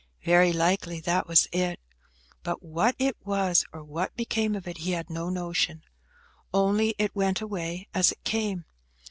[0.25, 1.79] Very likely that was it;
[2.41, 5.83] but what it was, or what became of it, he had no notion.
[6.51, 8.65] Only it went away as it came.